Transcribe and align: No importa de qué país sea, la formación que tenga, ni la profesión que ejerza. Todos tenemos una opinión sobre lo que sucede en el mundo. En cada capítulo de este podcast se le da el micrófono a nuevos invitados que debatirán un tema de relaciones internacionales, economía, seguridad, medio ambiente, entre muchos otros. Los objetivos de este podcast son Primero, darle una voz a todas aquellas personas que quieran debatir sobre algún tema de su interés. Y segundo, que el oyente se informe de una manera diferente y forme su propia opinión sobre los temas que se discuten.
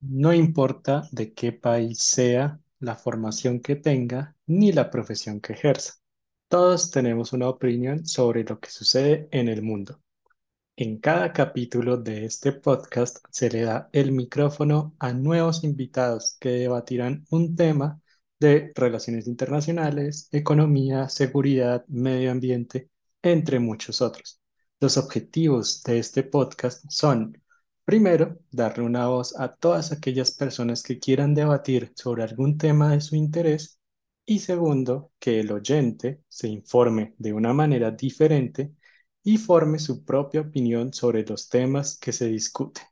No 0.00 0.32
importa 0.32 1.08
de 1.12 1.32
qué 1.32 1.52
país 1.52 2.02
sea, 2.02 2.60
la 2.80 2.96
formación 2.96 3.60
que 3.60 3.76
tenga, 3.76 4.34
ni 4.46 4.72
la 4.72 4.90
profesión 4.90 5.40
que 5.40 5.52
ejerza. 5.54 5.94
Todos 6.48 6.90
tenemos 6.90 7.32
una 7.32 7.48
opinión 7.48 8.06
sobre 8.06 8.44
lo 8.44 8.60
que 8.60 8.70
sucede 8.70 9.28
en 9.30 9.48
el 9.48 9.62
mundo. 9.62 10.00
En 10.76 10.98
cada 10.98 11.32
capítulo 11.32 11.96
de 11.98 12.24
este 12.24 12.52
podcast 12.52 13.18
se 13.30 13.50
le 13.50 13.62
da 13.62 13.90
el 13.92 14.12
micrófono 14.12 14.94
a 14.98 15.12
nuevos 15.12 15.64
invitados 15.64 16.36
que 16.40 16.50
debatirán 16.50 17.26
un 17.30 17.54
tema 17.54 18.00
de 18.38 18.72
relaciones 18.74 19.26
internacionales, 19.26 20.28
economía, 20.32 21.08
seguridad, 21.10 21.84
medio 21.88 22.30
ambiente, 22.30 22.90
entre 23.22 23.60
muchos 23.60 24.00
otros. 24.00 24.40
Los 24.80 24.96
objetivos 24.96 25.82
de 25.82 25.98
este 25.98 26.22
podcast 26.22 26.84
son 26.88 27.40
Primero, 27.90 28.38
darle 28.52 28.84
una 28.84 29.08
voz 29.08 29.34
a 29.36 29.52
todas 29.52 29.90
aquellas 29.90 30.30
personas 30.30 30.84
que 30.84 31.00
quieran 31.00 31.34
debatir 31.34 31.90
sobre 31.96 32.22
algún 32.22 32.56
tema 32.56 32.92
de 32.92 33.00
su 33.00 33.16
interés. 33.16 33.80
Y 34.24 34.38
segundo, 34.38 35.10
que 35.18 35.40
el 35.40 35.50
oyente 35.50 36.22
se 36.28 36.46
informe 36.46 37.16
de 37.18 37.32
una 37.32 37.52
manera 37.52 37.90
diferente 37.90 38.72
y 39.24 39.38
forme 39.38 39.80
su 39.80 40.04
propia 40.04 40.42
opinión 40.42 40.92
sobre 40.92 41.26
los 41.26 41.48
temas 41.48 41.98
que 41.98 42.12
se 42.12 42.28
discuten. 42.28 42.84